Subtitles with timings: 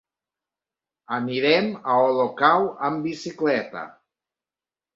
[1.17, 3.87] Anirem a Olocau amb bicicleta.